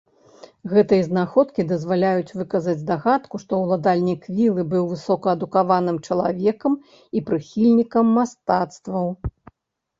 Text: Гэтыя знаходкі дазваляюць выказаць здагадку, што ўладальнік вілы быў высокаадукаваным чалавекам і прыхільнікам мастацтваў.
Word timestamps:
Гэтыя 0.71 1.01
знаходкі 1.07 1.65
дазваляюць 1.71 2.35
выказаць 2.39 2.75
здагадку, 2.81 3.41
што 3.43 3.61
ўладальнік 3.65 4.21
вілы 4.39 4.61
быў 4.73 4.83
высокаадукаваным 4.95 5.97
чалавекам 6.11 6.73
і 7.17 7.27
прыхільнікам 7.31 8.05
мастацтваў. 8.19 9.07